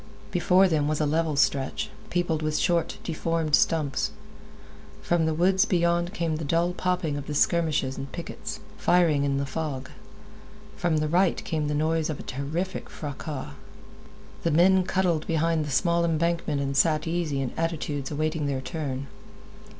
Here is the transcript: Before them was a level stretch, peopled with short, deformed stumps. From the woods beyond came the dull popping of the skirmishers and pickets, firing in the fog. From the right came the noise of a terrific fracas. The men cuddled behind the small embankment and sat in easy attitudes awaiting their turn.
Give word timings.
Before 0.31 0.67
them 0.67 0.87
was 0.87 0.99
a 0.99 1.05
level 1.05 1.35
stretch, 1.35 1.91
peopled 2.09 2.41
with 2.41 2.57
short, 2.57 2.97
deformed 3.03 3.53
stumps. 3.55 4.09
From 5.03 5.27
the 5.27 5.33
woods 5.35 5.63
beyond 5.65 6.11
came 6.11 6.37
the 6.37 6.43
dull 6.43 6.73
popping 6.73 7.17
of 7.17 7.27
the 7.27 7.35
skirmishers 7.35 7.97
and 7.99 8.11
pickets, 8.11 8.61
firing 8.77 9.25
in 9.25 9.37
the 9.37 9.45
fog. 9.45 9.91
From 10.75 10.97
the 10.97 11.07
right 11.07 11.43
came 11.45 11.67
the 11.67 11.75
noise 11.75 12.09
of 12.09 12.19
a 12.19 12.23
terrific 12.23 12.89
fracas. 12.89 13.49
The 14.41 14.49
men 14.49 14.85
cuddled 14.85 15.27
behind 15.27 15.65
the 15.65 15.69
small 15.69 16.03
embankment 16.03 16.61
and 16.61 16.75
sat 16.75 17.05
in 17.05 17.13
easy 17.13 17.47
attitudes 17.55 18.09
awaiting 18.09 18.47
their 18.47 18.61
turn. 18.61 19.05